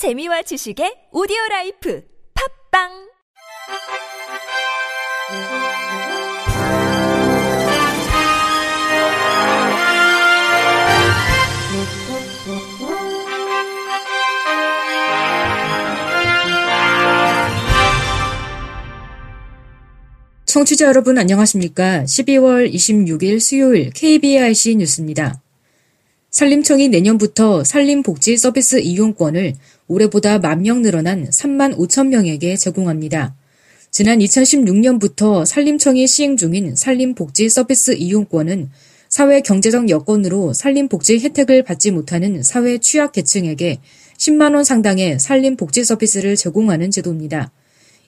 [0.00, 2.02] 재미와 지식의 오디오 라이프
[2.72, 2.88] 팝빵
[20.46, 22.04] 청취자 여러분 안녕하십니까?
[22.04, 25.42] 12월 26일 수요일 KBIC 뉴스입니다.
[26.30, 29.54] 산림청이 내년부터 산림복지 서비스 이용권을
[29.90, 33.34] 올해보다 만 명 늘어난 3만 5천 명에게 제공합니다.
[33.90, 38.70] 지난 2016년부터 산림청이 시행 중인 산림복지 서비스 이용권은
[39.08, 43.80] 사회 경제적 여건으로 산림복지 혜택을 받지 못하는 사회 취약계층에게
[44.16, 47.50] 10만 원 상당의 산림복지 서비스를 제공하는 제도입니다.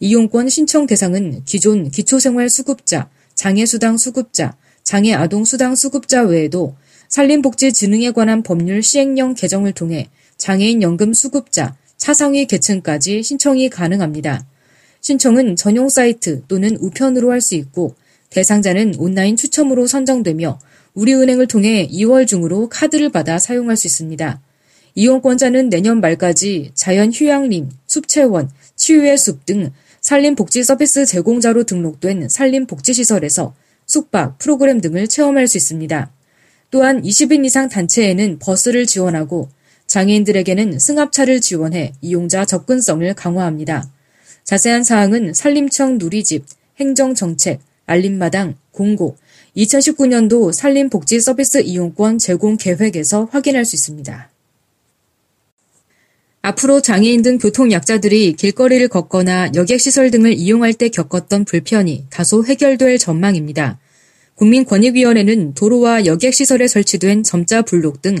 [0.00, 6.74] 이용권 신청 대상은 기존 기초생활수급자, 장애수당 수급자, 장애아동수당 수급자 외에도
[7.08, 10.08] 산림복지진흥에 관한 법률 시행령 개정을 통해
[10.38, 14.46] 장애인 연금 수급자, 차상위 계층까지 신청이 가능합니다.
[15.00, 17.94] 신청은 전용 사이트 또는 우편으로 할 수 있고
[18.30, 20.58] 대상자는 온라인 추첨으로 선정되며
[20.94, 24.40] 우리은행을 통해 2월 중으로 카드를 받아 사용할 수 있습니다.
[24.94, 33.54] 이용권자는 내년 말까지 자연휴양림, 숲채원, 치유의 숲 등 산림복지 서비스 제공자로 등록된 산림복지시설에서
[33.86, 36.10] 숙박, 프로그램 등을 체험할 수 있습니다.
[36.70, 39.48] 또한 20인 이상 단체에는 버스를 지원하고
[39.88, 43.90] 장애인들에게는 승합차를 지원해 이용자 접근성을 강화합니다.
[44.44, 46.44] 자세한 사항은 산림청 누리집,
[46.78, 49.16] 행정정책, 알림마당, 공고,
[49.56, 54.30] 2019년도 산림복지 서비스 이용권 제공 계획에서 확인할 수 있습니다.
[56.42, 63.78] 앞으로 장애인 등 교통약자들이 길거리를 걷거나 여객시설 등을 이용할 때 겪었던 불편이 다소 해결될 전망입니다.
[64.36, 68.16] 국민권익위원회는 도로와 여객시설에 설치된 점자 블록 등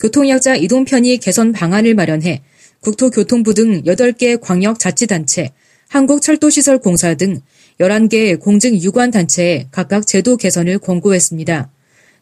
[0.00, 2.42] 교통약자 이동 편의 개선 방안을 마련해
[2.80, 5.52] 국토교통부 등 8개 광역자치단체,
[5.88, 7.40] 한국철도시설공사 등
[7.80, 11.70] 11개 공증유관 단체에 각각 제도 개선을 권고했습니다.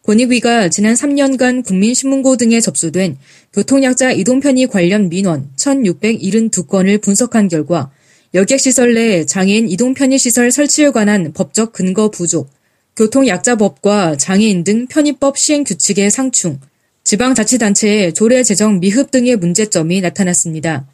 [0.04, 3.16] 권익위가 지난 3년간 국민신문고 등에 접수된
[3.52, 7.90] 교통약자 이동 편의 관련 민원 1,672건을 분석한 결과
[8.34, 12.50] 여객시설 내 장애인 이동 편의 시설 설치에 관한 법적 근거 부족,
[12.96, 16.60] 교통약자법과 장애인 등 편의법 시행 규칙의 상충,
[17.04, 20.86] 지방자치단체의 조례 제정 미흡 등의 문제점이 나타났습니다.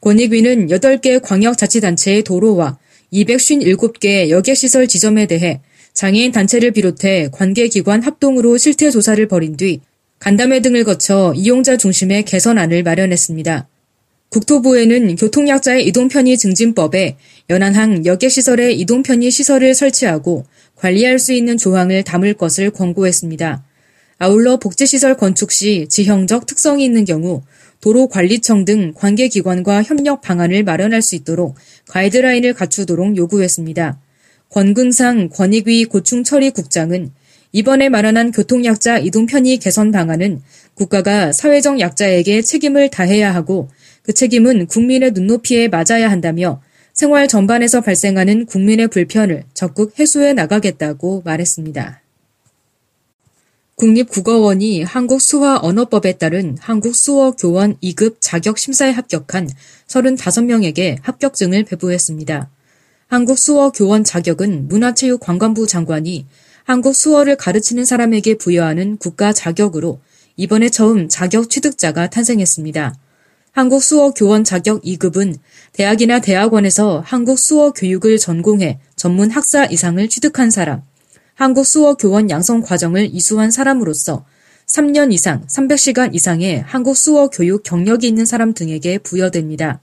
[0.00, 2.78] 권익위는 8개 광역자치단체의 도로와
[3.12, 5.60] 257개 여객시설 지점에 대해
[5.92, 9.80] 장애인 단체를 비롯해 관계기관 합동으로 실태 조사를 벌인 뒤
[10.18, 13.68] 간담회 등을 거쳐 이용자 중심의 개선안을 마련했습니다.
[14.30, 17.16] 국토부에는 교통약자의 이동편의 증진법에
[17.50, 20.46] 연안항 여객시설의 이동편의 시설을 설치하고
[20.76, 23.64] 관리할 수 있는 조항을 담을 것을 권고했습니다.
[24.22, 27.42] 아울러 복지시설 건축 시 지형적 특성이 있는 경우
[27.80, 31.54] 도로관리청 등 관계기관과 협력 방안을 마련할 수 있도록
[31.88, 33.98] 가이드라인을 갖추도록 요구했습니다.
[34.50, 37.12] 권근상 권익위 고충처리 국장은
[37.52, 40.42] 이번에 마련한 교통약자 이동 편의 개선 방안은
[40.74, 43.70] 국가가 사회적 약자에게 책임을 다해야 하고
[44.02, 46.60] 그 책임은 국민의 눈높이에 맞아야 한다며
[46.92, 52.02] 생활 전반에서 발생하는 국민의 불편을 적극 해소해 나가겠다고 말했습니다.
[53.80, 59.48] 국립국어원이 한국수화언어법에 따른 한국수어교원 2급 자격 심사에 합격한
[59.88, 62.50] 35명에게 합격증을 배부했습니다.
[63.06, 66.26] 한국수어교원 자격은 문화체육관광부 장관이
[66.64, 70.02] 한국 수어를 가르치는 사람에게 부여하는 국가 자격으로
[70.36, 72.94] 이번에 처음 자격 취득자가 탄생했습니다.
[73.52, 75.36] 한국 수어 교원 자격 2급은
[75.72, 80.82] 대학이나 대학원에서 한국 수어 교육을 전공해 전문 학사 이상을 취득한 사람,
[81.40, 84.26] 한국 수어 교원 양성 과정을 이수한 사람으로서
[84.66, 89.80] 3년 이상 300시간 이상의 한국 수어 교육 경력이 있는 사람 등에게 부여됩니다.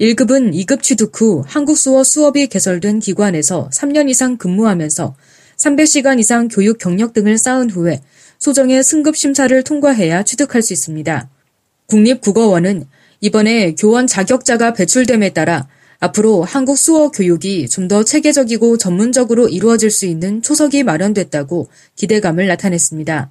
[0.00, 5.14] 1급은 2급 취득 후 한국 수어 수업이 개설된 기관에서 3년 이상 근무하면서
[5.58, 8.00] 300시간 이상 교육 경력 등을 쌓은 후에
[8.40, 11.30] 소정의 승급 심사를 통과해야 취득할 수 있습니다.
[11.86, 12.84] 국립국어원은
[13.20, 15.68] 이번에 교원 자격자가 배출됨에 따라
[16.00, 23.30] 앞으로 한국 수어 교육이 좀 더 체계적이고 전문적으로 이루어질 수 있는 초석이 마련됐다고 기대감을 나타냈습니다.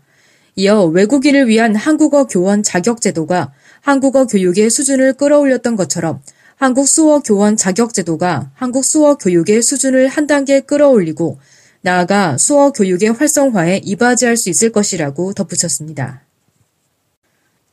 [0.56, 6.22] 이어 외국인을 위한 한국어 교원 자격 제도가 한국어 교육의 수준을 끌어올렸던 것처럼
[6.58, 11.40] 한국 수어 교원 자격 제도가 한국 수어 교육의 수준을 한 단계 끌어올리고
[11.82, 16.24] 나아가 수어 교육의 활성화에 이바지할 수 있을 것이라고 덧붙였습니다.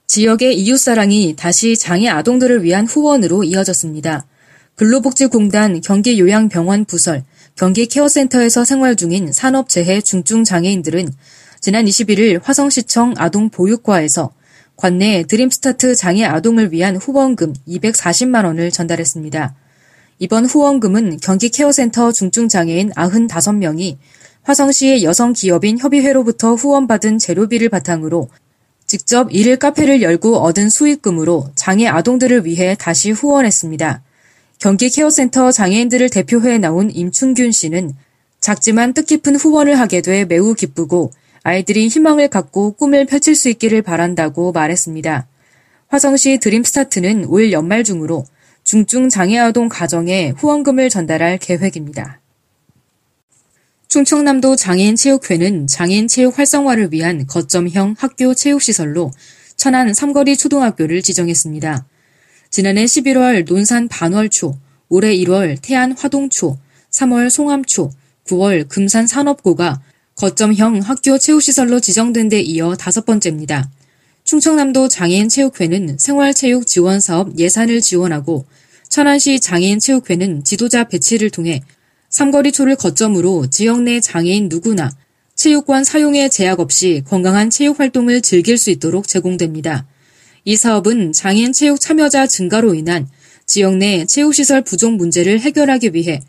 [0.07, 4.25] 지역의 이웃사랑이 다시 장애 아동들을 위한 후원으로 이어졌습니다.
[4.77, 7.25] 근로복지공단 경기요양병원 부설,
[7.55, 11.09] 경기케어센터에서 생활 중인 산업재해 중증장애인들은
[11.61, 14.33] 지난 21일 화성시청 아동보육과에서
[14.77, 19.55] 관내 드림스타트 장애 아동을 위한 후원금 240만 원을 전달했습니다.
[20.19, 23.97] 이번 후원금은 경기 케어센터 중증장애인 95명이
[24.43, 28.29] 화성시의 여성 기업인 협의회로부터 후원받은 재료비를 바탕으로
[28.87, 34.03] 직접 일일 카페를 열고 얻은 수익금으로 장애 아동들을 위해 다시 후원했습니다.
[34.59, 37.93] 경기 케어센터 장애인들을 대표해 나온 임춘균 씨는
[38.41, 41.11] 작지만 뜻깊은 후원을 하게 돼 매우 기쁘고
[41.43, 45.29] 아이들이 희망을 갖고 꿈을 펼칠 수 있기를 바란다고 말했습니다.
[45.89, 48.25] 화성시 드림스타트는 올 연말 중으로
[48.65, 52.21] 중증 장애아동 가정에 후원금을 전달할 계획입니다.
[53.89, 59.13] 충청남도 장애인체육회는 장애인 체육 활성화를 위한 거점형 학교 체육시설로
[59.57, 61.87] 천안 삼거리 초등학교를 지정했습니다.
[62.51, 64.57] 지난해 11월 논산 반월초,
[64.89, 66.59] 올해 1월 태안 화동초,
[66.91, 67.91] 3월 송암초,
[68.27, 69.81] 9월 금산 산업고가
[70.17, 73.71] 거점형 학교 체육시설로 지정된 데 이어 다섯 번째입니다.
[74.25, 78.47] 충청남도 장애인체육회는 생활체육 지원사업 예산을 지원하고
[78.89, 81.63] 천안시 장애인체육회는 지도자 배치를 통해
[82.09, 84.91] 삼거리초를 거점으로 지역 내 장애인 누구나
[85.35, 89.87] 체육관 사용에 제약 없이 건강한 체육 활동을 즐길 수 있도록 제공됩니다.
[90.49, 93.09] 이 사업은 장애인 체육 참여자 증가로 인한
[93.47, 96.21] 지역 내 체육시설 부족 문제를 해결하기 위해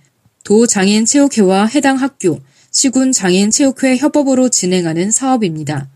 [0.44, 2.40] 도 장애인 체육회와 해당 학교,
[2.72, 5.88] 시군 장애인 체육회 협업으로 진행하는 사업입니다.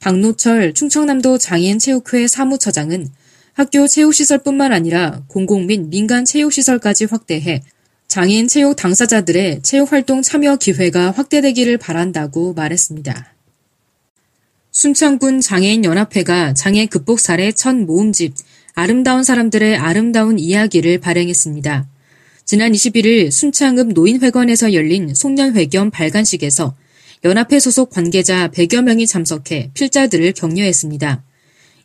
[0.00, 3.08] 박노철 충청남도 장애인 체육회 사무처장은
[3.52, 7.62] 학교 체육시설뿐만 아니라 공공 및 민간 체육시설까지 확대해
[8.08, 13.39] 장애인 체육 당사자들의 체육활동 참여 기회가 확대되기를 바란다고 말했습니다.
[14.72, 18.34] 순창군 장애인연합회가 장애 극복 사례 첫 모음집
[18.74, 21.88] 아름다운 사람들의 아름다운 이야기를 발행했습니다.
[22.44, 26.76] 지난 21일 순창읍 노인회관에서 열린 송년회 겸 발간식에서
[27.24, 31.24] 연합회 소속 관계자 100여 명이 참석해 필자들을 격려했습니다.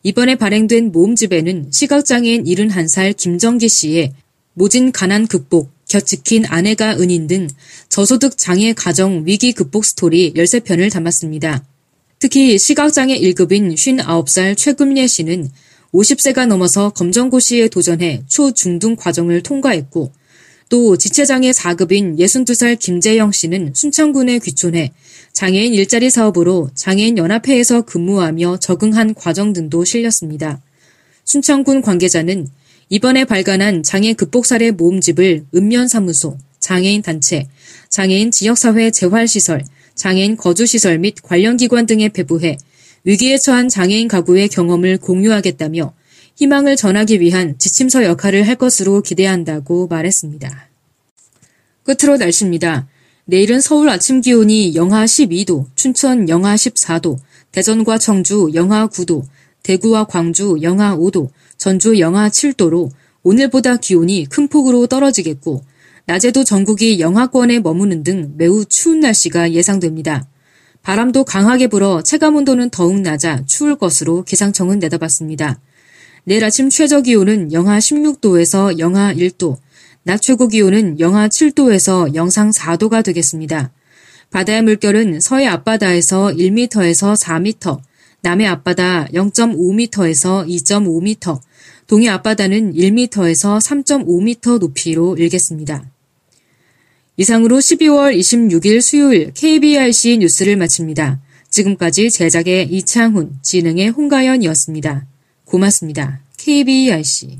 [0.03, 4.13] 이번에 발행된 모음집에는 시각장애인 71살 김정기 씨의
[4.53, 7.47] 모진 가난 극복, 곁지킨 아내가 은인 등
[7.89, 11.65] 저소득 장애 가정 위기 극복 스토리 13편을 담았습니다.
[12.25, 15.47] 특히 시각장애 1급인 59살 최금예 씨는
[15.93, 20.11] 50세가 넘어서 검정고시에 도전해 초중등 과정을 통과했고
[20.69, 24.91] 또 지체장애 4급인 62살 김재영 씨는 순창군에 귀촌해
[25.33, 30.59] 장애인 일자리 사업으로 장애인 연합회에서 근무하며 적응한 과정 등도 실렸습니다.
[31.25, 32.47] 순창군 관계자는
[32.89, 37.47] 이번에 발간한 장애 극복 사례 모음집을 읍면사무소, 장애인 단체,
[37.89, 39.63] 장애인 지역사회 재활시설,
[39.95, 42.57] 장애인 거주시설 및 관련 기관 등에 배부해
[43.05, 45.93] 위기에 처한 장애인 가구의 경험을 공유하겠다며
[46.35, 50.69] 희망을 전하기 위한 지침서 역할을 할 것으로 기대한다고 말했습니다.
[51.83, 52.87] 끝으로 날씨입니다.
[53.25, 57.17] 내일은 서울 아침 기온이 영하 12도, 춘천 영하 14도,
[57.51, 59.23] 대전과 청주 영하 9도,
[59.63, 62.91] 대구와 광주 영하 5도, 전주 영하 7도로
[63.23, 65.63] 오늘보다 기온이 큰 폭으로 떨어지겠고,
[66.07, 70.27] 낮에도 전국이 영하권에 머무는 등 매우 추운 날씨가 예상됩니다.
[70.83, 75.59] 바람도 강하게 불어 체감 온도는 더욱 낮아 추울 것으로 기상청은 내다봤습니다.
[76.25, 79.57] 내일 아침 최저 기온은 영하 16도에서 영하 1도,
[80.03, 83.71] 낮 최고 기온은 영하 7도에서 영상 4도가 되겠습니다.
[84.29, 87.79] 바다의 물결은 서해 앞바다에서 1m에서 4m,
[88.21, 91.39] 남해 앞바다 0.5m에서 2.5m,
[91.87, 95.94] 동해 앞바다는 1m에서 3.5m 높이로 일겠습니다.
[97.17, 101.19] 이상으로 12월 26일 수요일 KBRC 뉴스를 마칩니다.
[101.49, 105.05] 지금까지 제작의 이창훈, 진행의 홍가연이었습니다.
[105.45, 106.19] 고맙습니다.
[106.37, 107.39] KBRC